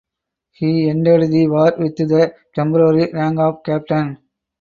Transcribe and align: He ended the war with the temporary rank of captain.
He 0.53 0.89
ended 0.89 1.29
the 1.29 1.47
war 1.47 1.73
with 1.77 1.95
the 1.95 2.33
temporary 2.55 3.11
rank 3.13 3.37
of 3.37 3.61
captain. 3.63 4.17